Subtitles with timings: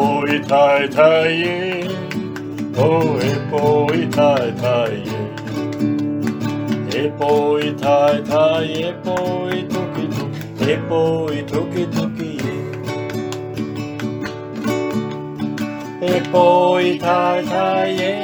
[0.00, 1.56] boi tai tai ye,
[2.76, 5.20] boi boi tai tai ye.
[7.00, 12.56] E boi tai tai ye, boi tuki tuki, e boi tuki tuki ye.
[16.12, 18.14] E boi tai tai ye,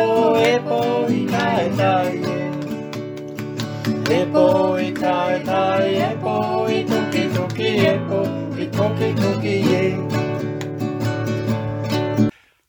[0.00, 2.38] oh e boi tai tai ye.
[4.18, 10.27] E boi tai tai ye, boi tuki tuki ye, boi tuki tuki ye.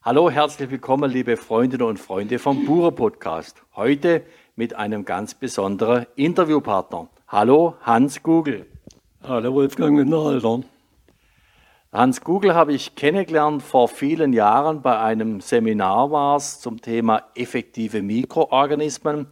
[0.09, 3.62] Hallo, herzlich willkommen, liebe Freundinnen und Freunde vom Bure Podcast.
[3.76, 4.23] Heute
[4.55, 7.09] mit einem ganz besonderen Interviewpartner.
[7.27, 8.66] Hallo, Hans Google.
[9.22, 10.62] Hallo Wolfgang Winterhalter.
[11.91, 17.21] Hans Google habe ich kennengelernt vor vielen Jahren bei einem Seminar war es zum Thema
[17.35, 19.27] effektive Mikroorganismen.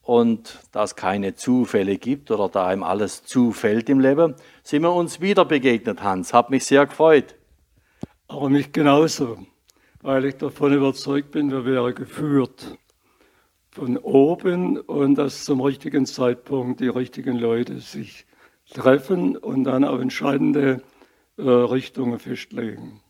[0.00, 4.94] Und da es keine Zufälle gibt oder da ihm alles zufällt im Leben, sind wir
[4.94, 6.32] uns wieder begegnet, Hans.
[6.32, 7.34] Hat mich sehr gefreut.
[8.28, 9.36] Aber mich genauso,
[10.02, 12.78] weil ich davon überzeugt bin, wir wären geführt
[13.70, 18.26] von oben und dass zum richtigen Zeitpunkt die richtigen Leute sich
[18.72, 20.82] treffen und dann auf entscheidende
[21.36, 23.00] äh, Richtungen festlegen.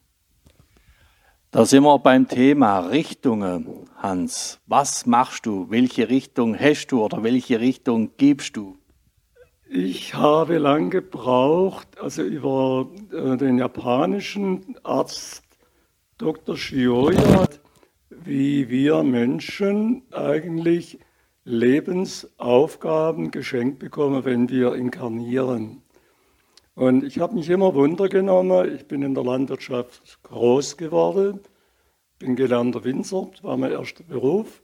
[1.53, 4.61] Da sind wir beim Thema Richtungen, Hans.
[4.67, 5.71] Was machst du?
[5.71, 8.77] Welche Richtung hast du oder welche Richtung gibst du?
[9.69, 15.46] Ich habe lang gebraucht, also über äh, den japanischen Arzt
[16.19, 16.57] Dr.
[16.57, 17.47] Shioya,
[18.09, 20.99] wie wir Menschen eigentlich
[21.45, 25.83] Lebensaufgaben geschenkt bekommen, wenn wir inkarnieren.
[26.75, 28.75] Und ich habe mich immer Wunder genommen.
[28.75, 31.41] Ich bin in der Landwirtschaft groß geworden,
[32.19, 34.63] bin gelernter Winzer, das war mein erster Beruf.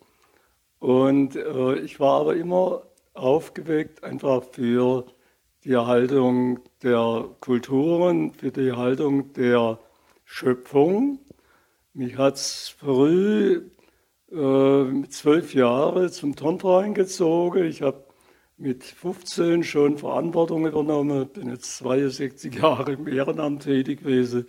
[0.79, 5.05] Und äh, ich war aber immer aufgeweckt einfach für
[5.65, 9.79] die Erhaltung der Kulturen, für die Erhaltung der
[10.25, 11.19] Schöpfung.
[11.95, 13.71] Mich hat es früh,
[14.31, 17.67] äh, zwölf Jahren, zum Turnverein gezogen.
[17.67, 18.07] Ich habe
[18.57, 24.47] mit 15 schon Verantwortung übernommen, bin jetzt 62 Jahre im Ehrenamt tätig gewesen.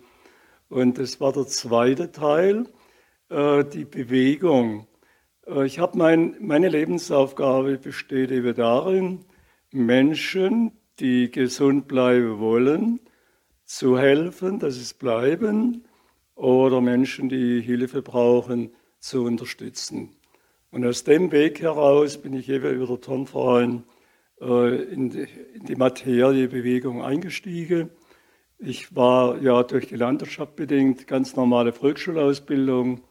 [0.70, 2.66] Und das war der zweite Teil,
[3.30, 4.88] äh, die Bewegung.
[5.46, 9.26] Äh, ich habe mein, meine Lebensaufgabe besteht eben darin,
[9.72, 13.02] Menschen, die gesund bleiben wollen,
[13.66, 15.86] zu helfen, dass es bleiben,
[16.44, 20.10] oder Menschen, die Hilfe brauchen, zu unterstützen.
[20.72, 23.84] Und aus dem Weg heraus bin ich eben über den Turnverein
[24.42, 27.92] äh, in die, in die Materie Bewegung eingestiegen.
[28.58, 33.02] Ich war ja durch die Landwirtschaft bedingt ganz normale Volksschulausbildung,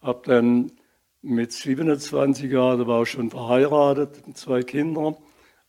[0.00, 0.72] habe dann
[1.20, 5.16] mit 27 Jahren, da war ich schon verheiratet, zwei Kindern,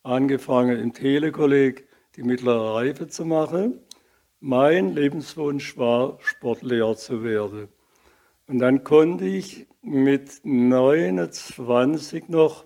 [0.04, 3.80] angefangen im Telekolleg die mittlere Reife zu machen.
[4.46, 7.70] Mein Lebenswunsch war, Sportlehrer zu werden.
[8.46, 12.66] Und dann konnte ich mit 29 noch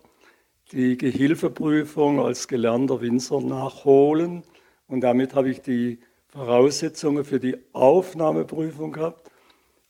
[0.72, 4.42] die Gehilfeprüfung als gelernter Winzer nachholen.
[4.88, 6.00] Und damit habe ich die
[6.30, 9.30] Voraussetzungen für die Aufnahmeprüfung gehabt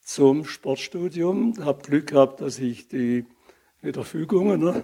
[0.02, 1.54] zum Sportstudium.
[1.58, 3.26] Ich habe Glück gehabt, dass ich die
[3.82, 4.84] mit der Fügung, ne,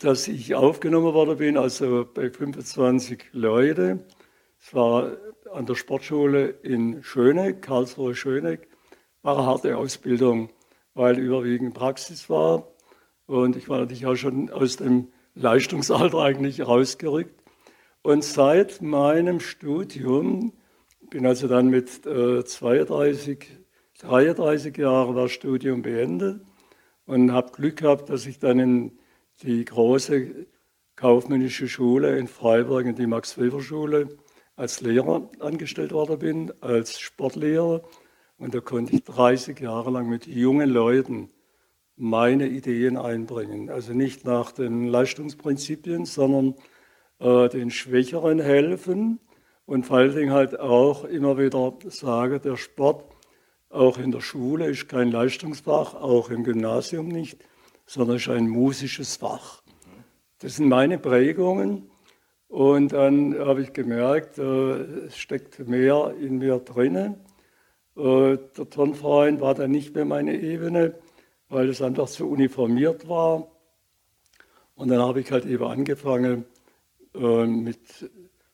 [0.00, 4.04] dass ich aufgenommen worden bin, also bei 25 Leute.
[4.62, 5.16] Es war
[5.52, 8.68] an der Sportschule in Schöneck, Karlsruhe Schöneck.
[9.22, 10.50] War eine harte Ausbildung,
[10.94, 12.68] weil überwiegend Praxis war.
[13.26, 17.42] Und ich war natürlich auch schon aus dem Leistungsalter eigentlich rausgerückt.
[18.02, 20.52] Und seit meinem Studium,
[21.08, 23.46] bin also dann mit äh, 32,
[23.98, 26.42] 33 Jahren das Studium beendet
[27.06, 28.98] und habe Glück gehabt, dass ich dann in
[29.42, 30.46] die große
[30.96, 34.08] kaufmännische Schule in Freiburg, in die Max-Weber-Schule,
[34.60, 37.82] als Lehrer angestellt worden bin, als Sportlehrer.
[38.38, 41.30] Und da konnte ich 30 Jahre lang mit jungen Leuten
[41.96, 43.70] meine Ideen einbringen.
[43.70, 46.54] Also nicht nach den Leistungsprinzipien, sondern
[47.18, 49.18] äh, den Schwächeren helfen
[49.66, 53.04] und vor allen Dingen halt auch immer wieder sage, der Sport
[53.68, 57.38] auch in der Schule ist kein Leistungsfach, auch im Gymnasium nicht,
[57.86, 59.62] sondern ist ein musisches Fach.
[60.40, 61.89] Das sind meine Prägungen.
[62.50, 64.42] Und dann habe ich gemerkt, äh,
[65.06, 67.14] es steckt mehr in mir drinnen.
[67.96, 70.94] Äh, der Turnverein war dann nicht mehr meine Ebene
[71.50, 73.48] weil es einfach zu uniformiert war.
[74.76, 76.46] Und dann habe ich halt eben angefangen
[77.14, 78.10] äh, mit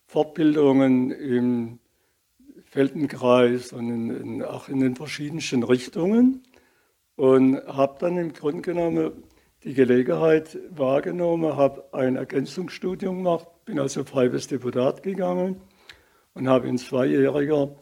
[0.06, 1.78] Fortbildungen im
[2.64, 6.42] Feldenkreis und in, in, auch in den verschiedensten Richtungen
[7.14, 9.22] und habe dann im Grunde genommen
[9.62, 15.60] die Gelegenheit wahrgenommen, habe ein Ergänzungsstudium gemacht, bin also freies Deputat gegangen
[16.34, 17.76] und habe in zweijähriger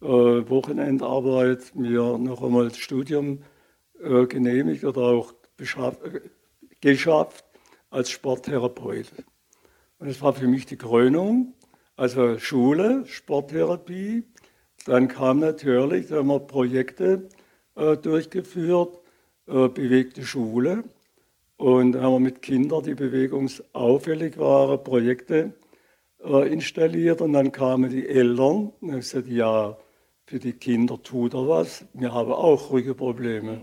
[0.00, 3.42] äh, Wochenendarbeit mir noch einmal das Studium
[4.02, 6.20] äh, genehmigt oder auch äh,
[6.80, 7.44] geschafft
[7.90, 9.12] als Sporttherapeut.
[9.98, 11.52] Und es war für mich die Krönung,
[11.96, 14.24] also Schule, Sporttherapie.
[14.86, 17.28] Dann kam natürlich, da haben wir Projekte
[17.74, 19.00] äh, durchgeführt,
[19.46, 20.84] äh, bewegte Schule.
[21.56, 25.54] Und haben wir mit Kindern, die bewegungsauffällig waren, Projekte
[26.22, 27.20] äh, installiert.
[27.20, 29.76] Und dann kamen die Eltern und haben gesagt, ja,
[30.26, 31.84] für die Kinder tut er was.
[31.94, 33.62] Wir haben auch Rückenprobleme.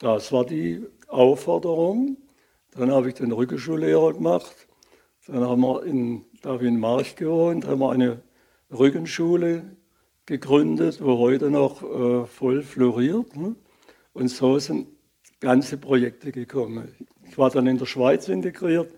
[0.00, 2.16] Das war die Aufforderung.
[2.72, 4.66] Dann habe ich den Rückenschullehrer gemacht.
[5.28, 8.22] Dann haben wir in, da habe ich in March gewohnt, haben wir eine
[8.72, 9.76] Rückenschule
[10.26, 13.36] gegründet, wo heute noch äh, voll floriert.
[13.36, 13.54] Ne?
[14.12, 14.88] Und so sind
[15.42, 16.94] ganze Projekte gekommen.
[17.28, 18.94] Ich war dann in der Schweiz integriert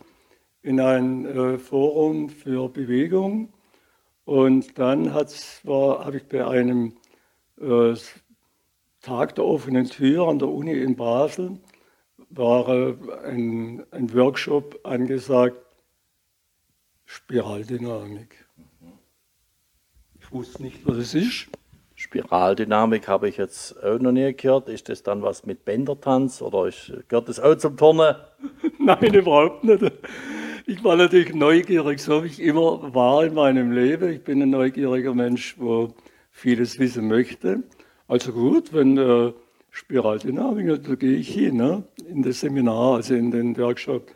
[0.63, 3.53] in ein äh, Forum für Bewegung
[4.25, 6.97] und dann habe ich bei einem
[7.61, 7.95] äh,
[9.01, 11.59] Tag der offenen Tür an der Uni in Basel
[12.31, 15.57] war äh, ein, ein Workshop angesagt,
[17.07, 18.47] Spiraldynamik.
[20.21, 21.49] Ich wusste nicht, was es ist.
[22.15, 24.69] Spiraldynamik habe ich jetzt auch noch nie gehört.
[24.69, 28.15] Ist das dann was mit Bändertanz oder ist, gehört das auch zum Turnen?
[28.79, 29.83] Nein, überhaupt nicht.
[30.65, 34.11] Ich war natürlich neugierig, so wie ich immer war in meinem Leben.
[34.11, 35.93] Ich bin ein neugieriger Mensch, wo
[36.31, 37.65] vieles wissen möchte.
[38.07, 39.33] Also gut, wenn äh,
[39.71, 41.83] Spiraldynamik, da gehe ich hin, ne?
[42.09, 44.13] in das Seminar, also in den Workshop.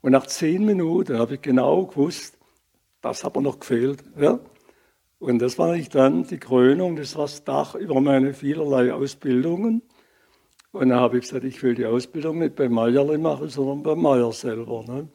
[0.00, 2.38] Und nach zehn Minuten habe ich genau gewusst,
[3.02, 4.02] das hat mir noch gefehlt.
[4.18, 4.40] Ja?
[5.22, 9.80] Und das war ich dann die Krönung, das war das Dach über meine vielerlei Ausbildungen.
[10.72, 13.94] Und dann habe ich gesagt, ich will die Ausbildung nicht bei Meierle machen, sondern bei
[13.94, 14.82] Meier selber.
[14.82, 15.06] Ne?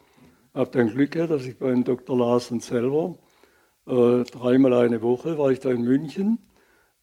[0.54, 2.18] Habe dann Glück gehabt, dass ich beim Dr.
[2.18, 3.18] Larsen selber
[3.86, 6.40] äh, dreimal eine Woche war ich da in München.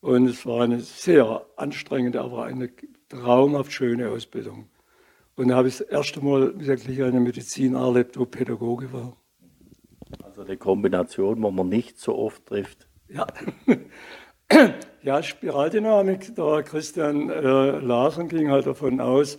[0.01, 2.71] Und es war eine sehr anstrengende, aber eine
[3.11, 4.71] traumhaft schöne Ausbildung.
[5.37, 9.15] Und da habe ich das erste Mal wirklich eine Medizin erlebt, wo Pädagoge war.
[10.23, 12.89] Also eine Kombination, wo man nicht so oft trifft.
[13.09, 13.27] Ja,
[15.03, 19.39] ja Spiraldynamik, der Christian äh, Larsen ging halt davon aus,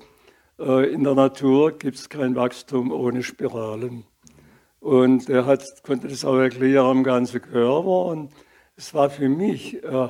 [0.60, 4.06] äh, in der Natur gibt es kein Wachstum ohne Spiralen.
[4.80, 8.06] Und er hat, konnte das auch erklären am ganzen Körper.
[8.06, 8.34] Und
[8.76, 10.10] es war für mich äh,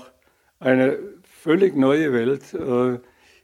[0.60, 3.00] eine völlig neue Welt, äh,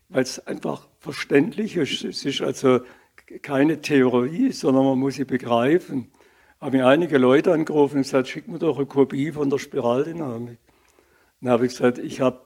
[0.10, 2.04] weil es einfach verständlich ist.
[2.04, 2.82] Es ist also
[3.42, 6.12] keine Theorie, sondern man muss sie begreifen
[6.62, 10.60] haben mir einige Leute angerufen und gesagt, schick mir doch eine Kopie von der Spiraldynamik.
[11.42, 12.40] Dann habe ich gesagt, ich habe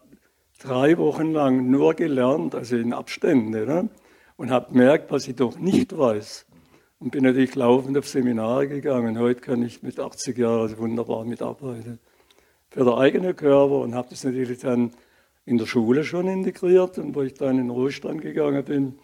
[0.59, 3.89] drei Wochen lang nur gelernt, also in Abständen, ne?
[4.37, 6.45] und habe gemerkt, was ich doch nicht weiß.
[6.99, 9.19] Und bin natürlich laufend auf Seminare gegangen.
[9.19, 11.99] Heute kann ich mit 80 Jahren also wunderbar mitarbeiten.
[12.69, 14.91] Für den eigenen Körper und habe das natürlich dann
[15.45, 16.97] in der Schule schon integriert.
[16.97, 18.95] Und wo ich dann in den Ruhestand gegangen bin,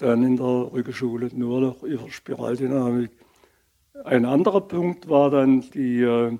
[0.00, 3.10] dann in der Rückenschule nur noch über Spiraldynamik
[4.06, 6.38] ein anderer Punkt war dann die äh,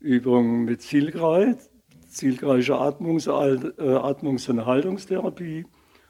[0.00, 1.70] Übung mit Zielkreis,
[2.08, 5.66] zielgleiche Atmungs-, äh, Atmungs und Haltungstherapie.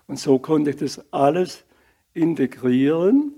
[0.06, 1.64] Und so konnte ich das alles
[2.14, 3.34] integrieren.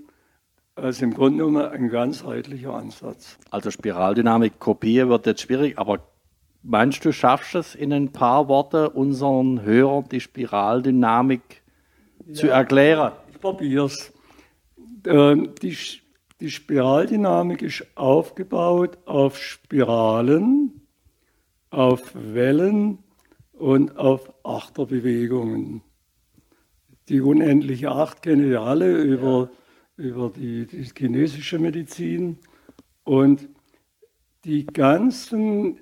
[0.75, 3.37] Also im Grunde genommen ein ganzheitlicher Ansatz.
[3.51, 5.99] Also Spiraldynamik kopieren wird jetzt schwierig, aber
[6.61, 11.63] meinst du, schaffst es in ein paar Worte unseren Hörern die Spiraldynamik
[12.25, 13.13] ja, zu erklären?
[13.31, 14.13] Ich probiere es.
[15.05, 15.75] Äh, die
[16.39, 20.81] die Spiraldynamik ist aufgebaut auf Spiralen,
[21.71, 22.99] auf Wellen
[23.53, 25.81] und auf Achterbewegungen.
[27.09, 29.49] Die unendliche Acht kennen wir alle über,
[29.95, 32.37] über die, die chinesische Medizin.
[33.03, 33.47] Und
[34.43, 35.79] die ganzen,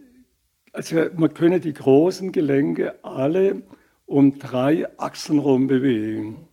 [0.71, 3.63] also man könne die großen Gelenke alle
[4.05, 6.47] um drei Achsen herum bewegen.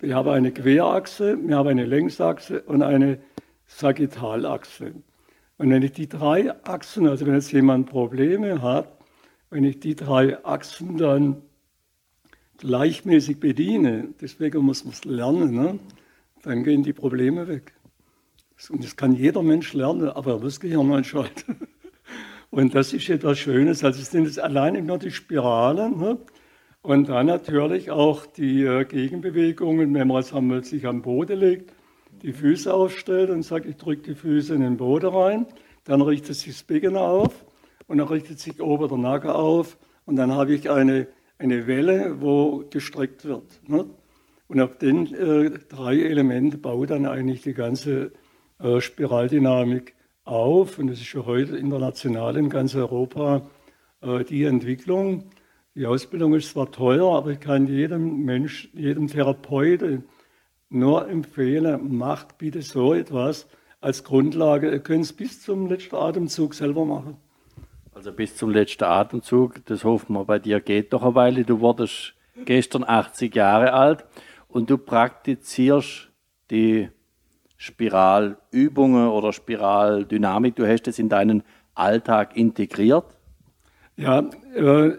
[0.00, 3.18] Wir haben eine Querachse, wir haben eine Längsachse und eine
[3.76, 4.94] Sagittalachse.
[5.58, 8.98] Und wenn ich die drei Achsen, also wenn jetzt jemand Probleme hat,
[9.50, 11.42] wenn ich die drei Achsen dann
[12.58, 15.78] gleichmäßig bediene, deswegen muss man es lernen, ne?
[16.42, 17.74] dann gehen die Probleme weg.
[18.70, 21.56] Und das kann jeder Mensch lernen, aber er muss Gehirn einschalten.
[22.50, 23.82] Und das ist etwas Schönes.
[23.82, 25.98] Also es sind jetzt allein nur die Spiralen.
[25.98, 26.18] Ne?
[26.82, 31.72] Und dann natürlich auch die äh, Gegenbewegungen, wenn man sich am Boden legt
[32.22, 35.46] die Füße aufstellt und sagt, ich drücke die Füße in den Boden rein,
[35.84, 37.44] dann richtet sich das Becken auf
[37.86, 42.20] und dann richtet sich oben der Nacken auf und dann habe ich eine, eine Welle,
[42.20, 43.60] wo gestreckt wird.
[43.66, 43.86] Ne?
[44.48, 48.12] Und auf den äh, drei Elementen baut dann eigentlich die ganze
[48.60, 53.48] äh, Spiraldynamik auf und das ist schon heute international in ganz Europa
[54.02, 55.24] äh, die Entwicklung.
[55.74, 60.04] Die Ausbildung ist zwar teuer, aber ich kann jedem Mensch, jedem Therapeuten
[60.72, 63.46] nur empfehlen, macht bitte so etwas
[63.80, 64.70] als Grundlage.
[64.70, 67.16] Ihr könnt es bis zum letzten Atemzug selber machen.
[67.94, 71.44] Also bis zum letzten Atemzug, das hoffen wir bei dir geht doch eine Weile.
[71.44, 72.14] Du wurdest
[72.44, 74.04] gestern 80 Jahre alt
[74.48, 76.10] und du praktizierst
[76.50, 76.88] die
[77.56, 80.56] Spiralübungen oder Spiraldynamik.
[80.56, 81.42] Du hast es in deinen
[81.74, 83.04] Alltag integriert.
[83.96, 84.20] Ja,
[84.54, 84.96] äh,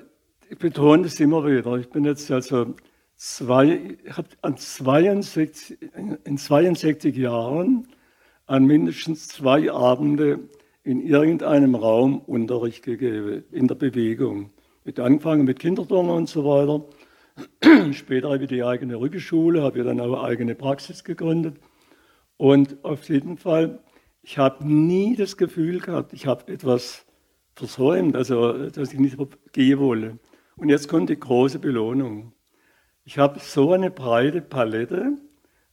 [0.49, 1.75] ich betone das immer wieder.
[1.77, 2.75] Ich bin jetzt also
[3.23, 5.77] zwei, ich habe an 62,
[6.25, 7.87] in 62 Jahren
[8.47, 10.39] an mindestens zwei Abende
[10.83, 14.51] in irgendeinem Raum Unterricht gegeben, in der Bewegung.
[14.83, 16.83] Mit angefangen mit Kinderturnen und so weiter.
[17.93, 21.55] Später habe ich die eigene Rückenschule, habe ich dann auch eigene Praxis gegründet.
[22.35, 23.79] Und auf jeden Fall,
[24.21, 27.05] ich habe nie das Gefühl gehabt, ich habe etwas
[27.55, 29.17] versäumt, also dass ich nicht
[29.53, 30.19] gehen wolle.
[30.57, 32.32] Und jetzt kommt die große Belohnung.
[33.05, 35.17] Ich habe so eine breite Palette,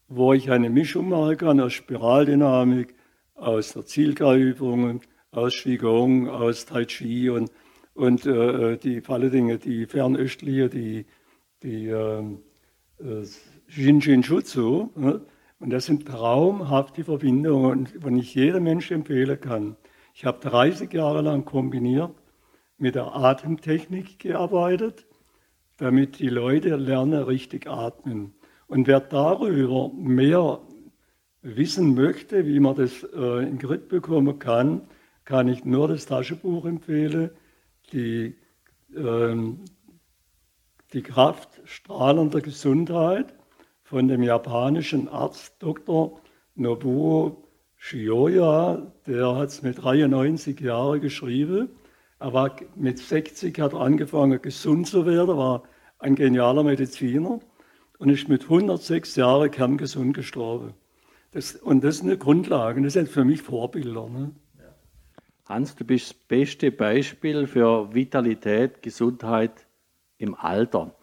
[0.08, 2.94] wo ich eine Mischung machen kann aus Spiraldynamik,
[3.36, 7.52] aus der Zielgreifung, aus Qigong, aus Tai Chi und,
[7.94, 11.06] und äh, die alle Dinge, die fernöstliche, die,
[11.62, 12.40] die ähm,
[12.98, 13.24] äh,
[13.68, 14.90] Shinjin Jutsu.
[14.96, 15.20] Ne?
[15.60, 19.76] Und das sind traumhafte Verbindungen, die ich jedem Menschen empfehlen kann.
[20.14, 22.10] Ich habe 30 Jahre lang kombiniert
[22.76, 25.06] mit der Atemtechnik gearbeitet,
[25.80, 28.34] damit die Leute lernen, richtig atmen.
[28.66, 30.60] Und wer darüber mehr
[31.42, 34.82] wissen möchte, wie man das äh, in Griff bekommen kann,
[35.24, 37.30] kann ich nur das Taschenbuch empfehlen,
[37.92, 38.36] die,
[38.94, 39.36] äh,
[40.92, 43.34] die Kraft strahlender Gesundheit
[43.82, 46.20] von dem japanischen Arzt Dr.
[46.56, 51.70] Nobuo Shioya, der hat es mit 93 Jahren geschrieben.
[52.20, 55.62] Er war mit 60 hat angefangen gesund zu werden, war
[55.98, 57.40] ein genialer Mediziner
[57.98, 60.74] und ist mit 106 Jahren kerngesund gestorben.
[61.32, 64.08] Das, und das ist eine Grundlage, das sind für mich Vorbilder.
[64.08, 64.32] Ne?
[65.46, 69.66] Hans, du bist das beste Beispiel für Vitalität, Gesundheit
[70.18, 70.94] im Alter.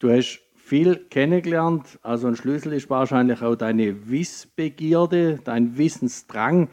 [0.00, 1.98] Du hast viel kennengelernt.
[2.02, 6.68] Also ein Schlüssel ist wahrscheinlich auch deine Wissbegierde, dein Wissensdrang.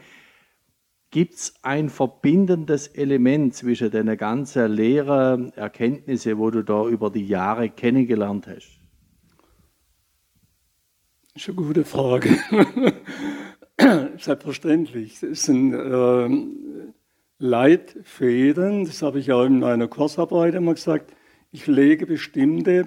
[1.12, 7.26] Gibt es ein verbindendes Element zwischen den ganzen Lehren, Erkenntnissen, wo du da über die
[7.26, 8.80] Jahre kennengelernt hast?
[11.34, 12.30] Das ist eine gute Frage.
[14.18, 15.22] Selbstverständlich.
[15.22, 16.30] Es sind äh,
[17.38, 21.12] Leitfäden, das habe ich auch in meiner Kursarbeit immer gesagt.
[21.50, 22.86] Ich lege bestimmte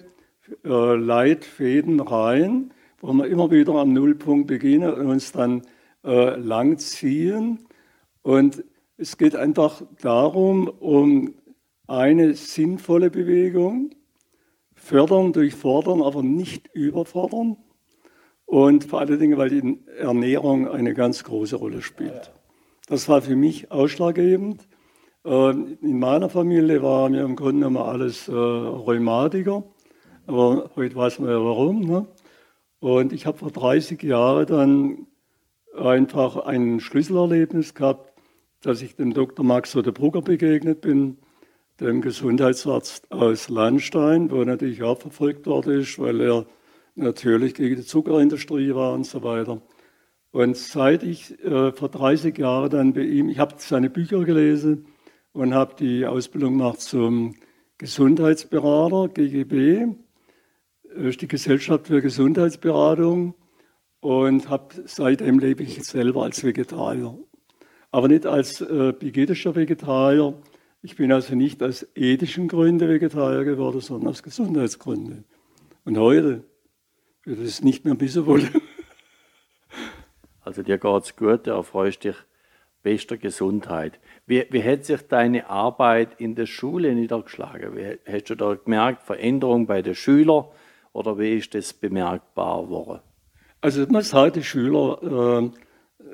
[0.63, 5.62] äh, Leitfäden rein, wo wir immer wieder am Nullpunkt beginnen und uns dann
[6.03, 7.67] äh, langziehen.
[8.25, 8.63] Und
[8.98, 11.36] es geht einfach darum, um
[11.86, 13.91] eine sinnvolle Bewegung,
[14.74, 17.55] fördern durch Fordern, aber nicht überfordern.
[18.46, 22.32] Und vor allen Dingen, weil die Ernährung eine ganz große Rolle spielt.
[22.88, 24.67] Das war für mich ausschlaggebend.
[25.24, 29.63] Äh, in meiner Familie waren wir im Grunde genommen alles äh, Rheumatiker.
[30.25, 31.82] Aber heute weiß man ja warum.
[31.82, 32.08] Ne?
[32.79, 35.08] Und ich habe vor 30 Jahren dann
[35.77, 38.14] einfach ein Schlüsselerlebnis gehabt,
[38.65, 39.45] dass ich dem Dr.
[39.45, 41.17] Max Odebrugger begegnet bin,
[41.79, 46.45] dem Gesundheitsarzt aus Landstein, wo natürlich auch verfolgt worden ist, weil er
[46.95, 49.62] natürlich gegen die Zuckerindustrie war und so weiter.
[50.31, 54.88] Und seit ich äh, vor 30 Jahren dann bei ihm, ich habe seine Bücher gelesen
[55.34, 57.36] und habe die Ausbildung gemacht zum
[57.77, 59.88] Gesundheitsberater, GGB,
[60.95, 63.36] ist die Gesellschaft für Gesundheitsberatung
[64.00, 67.17] und hab, seitdem lebe ich selber als Vegetarier.
[67.95, 70.33] Aber nicht als äh, bigetischer Vegetarier.
[70.81, 75.23] Ich bin also nicht aus ethischen Gründen Vegetarier geworden, sondern aus Gesundheitsgründen.
[75.85, 76.43] Und heute
[77.23, 78.43] wird es nicht mehr bis wohl.
[80.41, 82.17] Also dir geht's gut, du erfreust dich
[82.83, 83.97] bester Gesundheit.
[84.27, 87.77] Wie, wie hat sich deine Arbeit in der Schule niedergeschlagen?
[87.77, 90.45] Wie, hast du da gemerkt, Veränderung bei den Schülern?
[90.91, 92.99] Oder wie ist das bemerkbar geworden?
[93.61, 95.51] Also man sagt, die Schüler,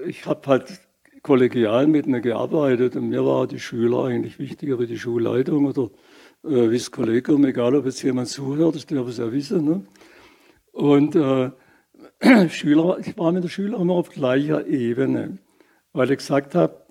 [0.06, 0.80] äh, ich habe halt
[1.22, 5.90] kollegial mit ihnen gearbeitet und mir waren die Schüler eigentlich wichtiger wie die Schulleitung oder
[6.44, 9.66] äh, das Kollegium, egal ob jetzt jemand zuhört, das darf es ja wissen.
[9.66, 9.86] Ne?
[10.72, 11.52] Und äh,
[12.50, 15.38] Schüler, ich war mit den Schülern immer auf gleicher Ebene,
[15.94, 16.82] weil ich gesagt habe,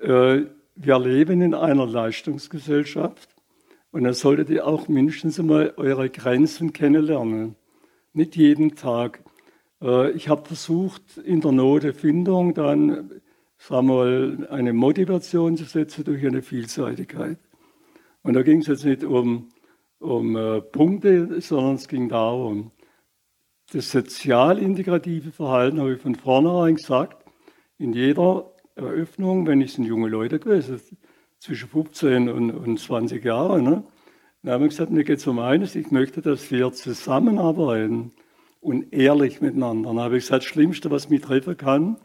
[0.00, 0.42] äh,
[0.74, 3.28] wir leben in einer Leistungsgesellschaft
[3.90, 7.56] und dann solltet ihr auch mindestens einmal eure Grenzen kennenlernen.
[8.14, 9.22] Nicht jeden Tag.
[9.82, 13.10] Äh, ich habe versucht, in der Notefindung dann
[13.68, 17.38] sagen wir mal, eine Motivation zu setzen durch eine Vielseitigkeit.
[18.22, 19.50] Und da ging es jetzt nicht um,
[20.00, 22.72] um äh, Punkte, sondern es ging darum,
[23.72, 27.24] das sozial-integrative Verhalten habe ich von vornherein gesagt,
[27.78, 30.80] in jeder Eröffnung, wenn ich sind junge Leute gewesen,
[31.38, 33.84] zwischen 15 und, und 20 Jahren, ne?
[34.42, 38.12] dann haben wir gesagt, mir geht es um eines, ich möchte, dass wir zusammenarbeiten
[38.60, 39.90] und ehrlich miteinander.
[39.90, 41.96] Dann habe ich gesagt, das Schlimmste, was mich treffen kann,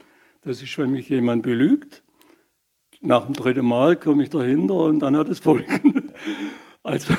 [0.41, 2.03] das ist, wenn mich jemand belügt.
[3.01, 6.12] Nach dem dritten Mal komme ich dahinter und dann hat es Folgen.
[6.84, 7.13] Also,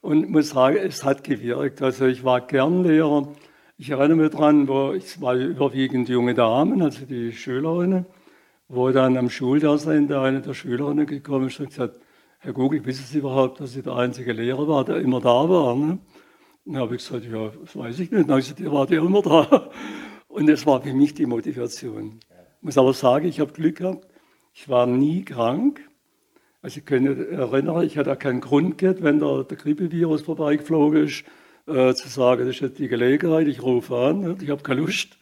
[0.00, 1.82] und ich muss sagen, es hat gewirkt.
[1.82, 3.28] Also ich war gern Lehrer.
[3.76, 8.06] Ich erinnere mich daran, wo es war überwiegend junge Damen, also die Schülerinnen,
[8.68, 11.98] wo dann am Schuldasein eine der Schülerinnen gekommen ist und gesagt,
[12.38, 15.76] Herr Google, wissen Sie überhaupt, dass Sie der einzige Lehrer war, der immer da war?
[15.76, 15.98] Ne?
[16.64, 18.24] Dann habe ich gesagt, ja, das weiß ich nicht.
[18.24, 19.70] Dann habe ich gesagt, ihr wart ja immer da.
[20.26, 22.20] Und das war für mich die Motivation.
[22.62, 24.06] Ich muss aber sagen, ich habe Glück gehabt.
[24.54, 25.80] Ich war nie krank.
[26.60, 30.22] Also ich kann mich erinnern, ich hatte auch keinen Grund gehabt, wenn der, der Grippevirus
[30.22, 31.24] vorbeigeflogen ist,
[31.66, 35.18] äh, zu sagen, das ist jetzt die Gelegenheit, ich rufe an, ich habe keine Lust.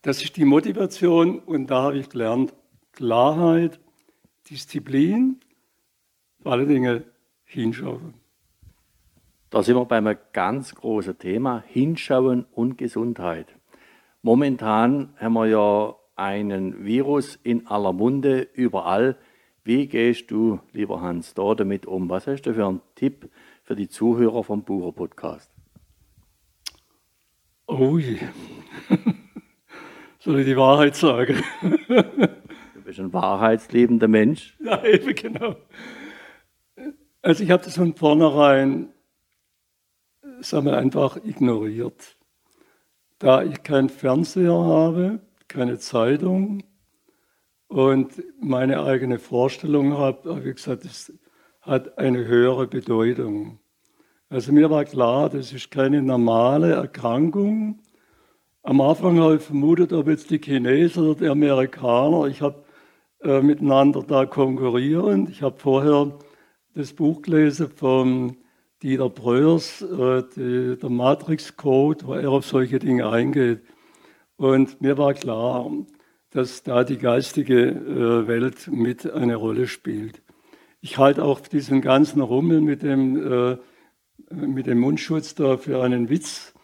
[0.00, 2.54] Das ist die Motivation und da habe ich gelernt,
[2.92, 3.78] Klarheit,
[4.48, 5.40] Disziplin,
[6.42, 7.04] vor allen Dingen
[7.44, 8.14] hinschauen.
[9.50, 13.54] Da sind wir bei einem ganz großen Thema, Hinschauen und Gesundheit.
[14.22, 19.16] Momentan haben wir ja einen Virus in aller Munde, überall.
[19.64, 22.08] Wie gehst du, lieber Hans, da damit um?
[22.08, 23.30] Was hast du für einen Tipp
[23.62, 25.50] für die Zuhörer vom Bucher Podcast?
[27.66, 28.18] Oh je.
[30.18, 31.42] Soll ich die Wahrheit sagen?
[31.60, 34.56] du bist ein wahrheitsliebender Mensch.
[34.60, 35.56] Ja, eben genau.
[37.22, 38.92] Also ich habe das von vornherein,
[40.40, 42.16] sagen wir einfach, ignoriert.
[43.20, 45.20] Da ich keinen Fernseher habe,
[45.52, 46.62] keine Zeitung
[47.68, 51.12] und meine eigene Vorstellung habe, habe ich gesagt, es
[51.60, 53.60] hat eine höhere Bedeutung.
[54.28, 57.80] Also mir war klar, das ist keine normale Erkrankung.
[58.62, 62.64] Am Anfang habe ich vermutet, ob jetzt die Chinesen oder die Amerikaner, ich habe
[63.22, 65.28] äh, miteinander da konkurrieren.
[65.30, 66.18] Ich habe vorher
[66.74, 68.36] das Buch gelesen von
[68.82, 73.62] Dieter Breuers, äh, die, der Matrix Code, wo er auf solche Dinge eingeht.
[74.42, 75.70] Und mir war klar,
[76.30, 80.20] dass da die geistige äh, Welt mit eine Rolle spielt.
[80.80, 83.56] Ich halte auch diesen ganzen Rummel mit dem, äh,
[84.34, 86.54] mit dem Mundschutz da für einen Witz,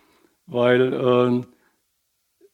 [0.47, 1.47] weil äh,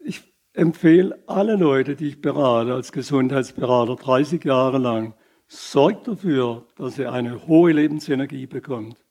[0.01, 0.21] ich
[0.53, 5.15] empfehle alle Leute, die ich berate als Gesundheitsberater, 30 Jahre lang,
[5.47, 9.03] sorgt dafür, dass er eine hohe Lebensenergie bekommt,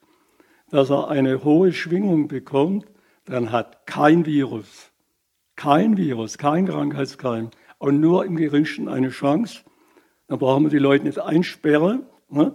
[0.69, 2.86] dass er eine hohe Schwingung bekommt,
[3.26, 4.92] dann hat kein Virus
[5.55, 9.61] kein Virus, kein Krankheitskeim und nur im geringsten eine Chance.
[10.27, 12.03] Dann brauchen wir die Leute nicht einsperren.
[12.29, 12.53] Ne?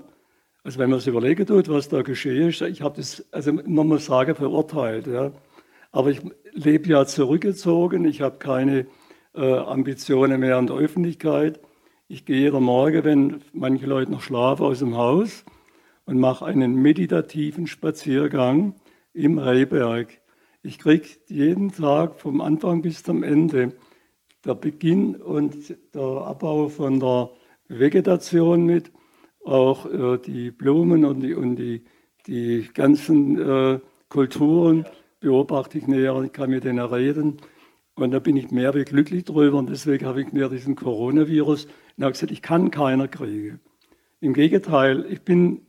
[0.64, 3.86] Also wenn man sich überlegen tut, was da geschehen ist, ich habe das, also man
[3.86, 5.06] muss sagen, verurteilt.
[5.06, 5.32] Ja.
[5.92, 6.20] Aber ich
[6.52, 8.86] lebe ja zurückgezogen, ich habe keine
[9.34, 11.60] äh, Ambitionen mehr an der Öffentlichkeit.
[12.08, 15.44] Ich gehe jeden Morgen, wenn manche Leute noch schlafen, aus dem Haus
[16.04, 18.74] und mache einen meditativen Spaziergang
[19.12, 20.20] im Rehberg.
[20.68, 23.72] Ich kriege jeden Tag vom Anfang bis zum Ende
[24.44, 27.30] der Beginn und der Abbau von der
[27.68, 28.92] Vegetation mit,
[29.46, 31.84] auch äh, die Blumen und die, und die,
[32.26, 34.84] die ganzen äh, Kulturen
[35.20, 37.38] beobachte ich näher, ich kann mit denen reden.
[37.94, 41.66] Und da bin ich mehr wie glücklich drüber und deswegen habe ich mir diesen Coronavirus
[41.96, 43.58] und habe gesagt, ich kann keiner kriegen.
[44.20, 45.62] Im Gegenteil, ich bin,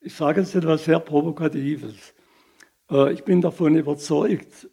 [0.00, 2.12] ich sage jetzt etwas sehr Provokatives.
[2.90, 4.68] Äh, ich bin davon überzeugt,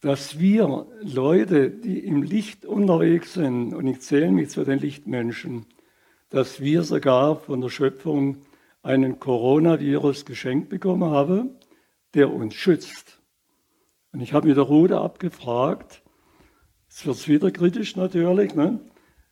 [0.00, 5.66] dass wir Leute, die im Licht unterwegs sind, und ich zähle mich zu den Lichtmenschen,
[6.28, 8.42] dass wir sogar von der Schöpfung
[8.82, 11.56] einen Coronavirus geschenkt bekommen haben,
[12.12, 13.22] der uns schützt.
[14.12, 16.02] Und ich habe mit der Rude abgefragt,
[16.88, 18.80] jetzt wird es wieder kritisch natürlich, ne?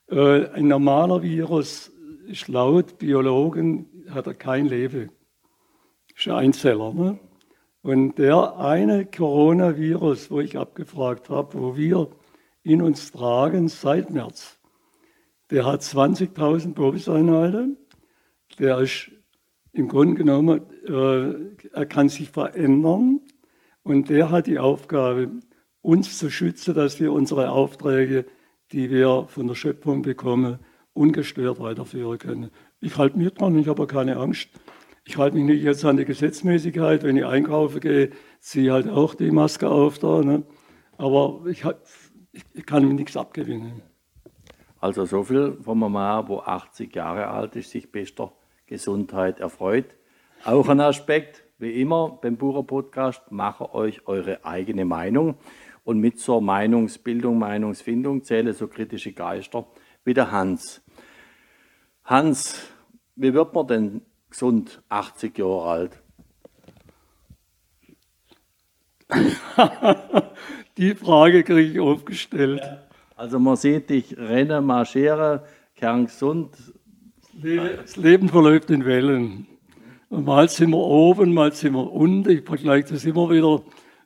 [0.09, 1.92] Äh, ein normaler Virus
[2.27, 5.11] ist laut Biologen, hat er kein Leben.
[6.16, 6.92] Ist ein Einzeller.
[6.92, 7.18] Ne?
[7.83, 12.09] Und der eine Coronavirus, wo ich abgefragt habe, wo wir
[12.62, 14.59] in uns tragen seit März,
[15.51, 17.77] der hat 20.000 Probeseinheiten.
[18.59, 19.11] Der ist
[19.73, 23.21] im Grunde genommen, äh, er kann sich verändern
[23.83, 25.31] und der hat die Aufgabe,
[25.81, 28.25] uns zu schützen, dass wir unsere Aufträge,
[28.71, 30.59] die wir von der Schöpfung bekommen,
[30.92, 32.51] ungestört weiterführen können.
[32.81, 34.49] Ich halte mich dran, ich habe keine Angst.
[35.05, 37.03] Ich halte mich nicht jetzt an die Gesetzmäßigkeit.
[37.03, 40.23] Wenn ich einkaufen gehe, ziehe halt auch die Maske auf da.
[40.23, 40.45] Ne?
[40.97, 41.65] Aber ich,
[42.53, 43.83] ich, kann mir nichts abgewinnen.
[44.79, 48.33] Also so viel von Mama, wo 80 Jahre alt ist, sich besser
[48.67, 49.87] Gesundheit erfreut.
[50.45, 55.37] Auch ein Aspekt, wie immer beim Bucher Podcast, mache euch eure eigene Meinung.
[55.85, 59.67] Und mit zur Meinungsbildung, Meinungsfindung zähle so kritische Geister
[60.05, 60.81] wie der Hans.
[62.05, 62.69] Hans,
[63.17, 65.92] wie wird man denn gesund 80 Jahre alt?
[70.79, 72.62] Die Frage kriege ich aufgestellt.
[73.14, 75.40] Also man sieht dich rennen, marschieren,
[75.77, 76.57] kerngesund.
[77.35, 79.47] Das Leben verläuft in Wellen.
[80.09, 82.31] Und mal sind wir oben, mal sind wir unten.
[82.31, 83.62] Ich vergleiche das immer wieder,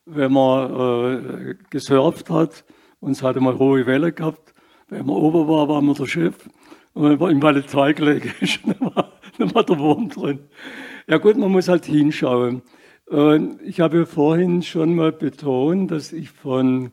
[0.06, 2.64] wenn man äh, gesurft hat
[3.00, 4.54] und es hatte mal hohe Welle gehabt.
[4.88, 6.48] Wenn man oben war, war man der Chef.
[6.94, 10.40] Und wenn man im Walle 2 gelegen ist, war, dann war der Wurm drin.
[11.07, 12.62] Ja gut, man muss halt hinschauen.
[13.64, 16.90] Ich habe vorhin schon mal betont, dass ich von,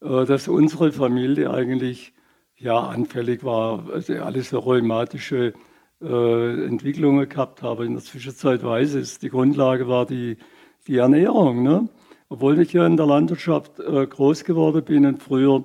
[0.00, 2.14] äh, dass unsere Familie eigentlich
[2.56, 5.52] ja anfällig war, also alles so rheumatische
[6.00, 7.84] äh, Entwicklungen gehabt habe.
[7.84, 9.18] In der Zwischenzeit weiß es.
[9.18, 10.38] Die Grundlage war die,
[10.86, 11.62] die Ernährung.
[11.62, 11.88] Ne?
[12.30, 15.64] Obwohl ich ja in der Landwirtschaft äh, groß geworden bin und früher,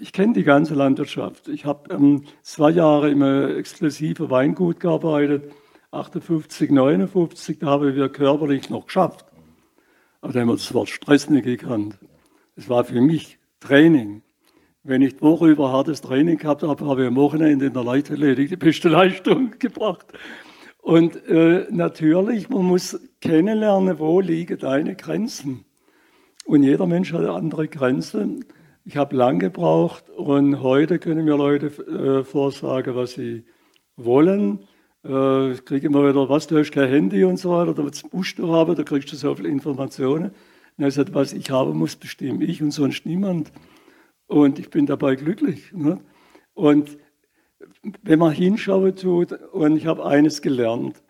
[0.00, 1.48] ich kenne die ganze Landwirtschaft.
[1.48, 5.52] Ich habe ähm, zwei Jahre im exklusiven Weingut gearbeitet
[5.94, 9.24] 58, 59, da haben wir körperlich noch geschafft.
[10.20, 11.98] Aber da haben wir das Wort Stress nicht gekannt.
[12.56, 14.22] Das war für mich Training.
[14.82, 18.50] Wenn ich Woche über hartes Training gehabt habe, habe ich am Wochenende in der Leichtathletik
[18.50, 20.06] die beste Leistung gebracht.
[20.82, 25.64] Und äh, natürlich, man muss kennenlernen, wo liegen deine Grenzen.
[26.44, 28.44] Und jeder Mensch hat andere Grenzen.
[28.86, 33.44] Ich habe lang gebraucht und heute können mir Leute äh, vorsagen, was sie
[33.96, 34.68] wollen.
[35.02, 38.38] Äh, ich kriege immer wieder, was, du hast kein Handy und so weiter, da musst
[38.38, 40.32] du haben, da kriegst du so viele Informationen.
[40.76, 43.52] Und er sagt, was ich haben muss, bestimme ich und sonst niemand.
[44.26, 45.72] Und ich bin dabei glücklich.
[45.72, 46.00] Ne?
[46.52, 46.98] Und
[48.02, 51.02] wenn man hinschauen tut, und ich habe eines gelernt,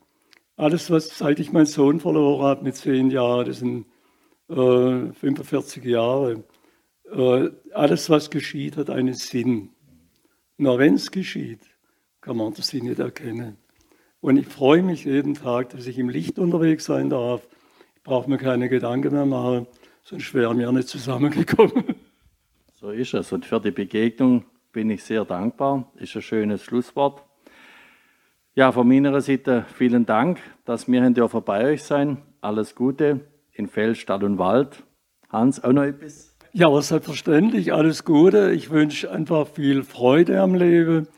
[0.57, 3.87] alles, was seit ich meinen Sohn verloren habe mit zehn Jahren, das sind
[4.49, 6.45] äh, 45 Jahre,
[7.72, 9.70] alles, was geschieht, hat einen Sinn.
[10.57, 11.61] Nur wenn es geschieht,
[12.20, 13.57] kann man den Sinn nicht erkennen.
[14.20, 17.46] Und ich freue mich jeden Tag, dass ich im Licht unterwegs sein darf.
[17.96, 19.66] Ich brauche mir keine Gedanken mehr machen,
[20.03, 21.94] sonst wären wir nicht zusammengekommen.
[22.81, 23.33] So ist es.
[23.33, 25.90] Und für die Begegnung bin ich sehr dankbar.
[25.94, 27.22] Ist ein schönes Schlusswort.
[28.55, 32.18] Ja, von meiner Seite vielen Dank, dass wir hier bei euch sein.
[32.42, 33.20] Alles Gute
[33.53, 34.83] in Feld, Stadt und Wald.
[35.31, 36.34] Hans, auch noch etwas?
[36.57, 38.53] Ja, aber selbstverständlich alles Gute.
[38.53, 41.09] Ich wünsche einfach viel Freude am Leben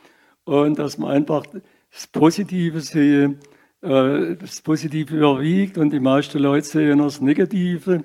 [0.44, 1.44] und dass man einfach
[1.92, 3.38] das Positive sehe,
[3.82, 8.02] äh, das Positive überwiegt und die meisten Leute sehen das Negative.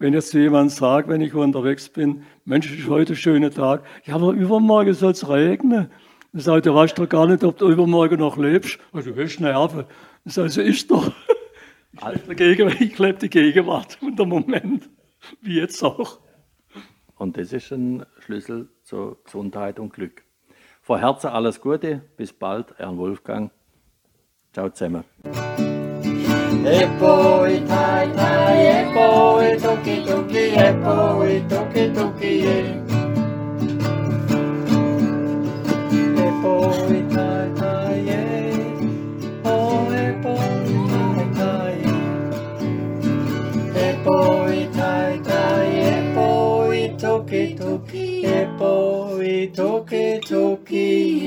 [0.00, 4.16] Wenn jetzt jemand sagt, wenn ich unterwegs bin, Mensch, ist heute ein schöner Tag, ja,
[4.16, 5.88] aber übermorgen soll es regnen.
[6.32, 8.80] Dann sagt er, weißt doch gar nicht, ob du übermorgen noch lebst.
[8.92, 9.84] Also, du willst Nerven.
[10.24, 11.12] Das also ist doch.
[12.16, 14.88] Ich lebe die Gegenwart und der Moment,
[15.42, 16.18] wie jetzt auch.
[17.22, 20.24] Und das ist ein Schlüssel zur Gesundheit und Glück.
[20.80, 23.52] Von Herzen alles Gute, bis bald, Herrn Wolfgang.
[24.52, 25.04] Ciao zusammen.
[26.64, 32.34] Epoi tai tai, epoi tuki tuki, epoi tuki tuki,
[36.26, 38.20] epoi e tai tai, e.
[39.44, 40.48] oh epoi
[40.98, 41.82] tai tai,
[43.76, 44.41] e epoi
[48.62, 51.21] bo i toki toki.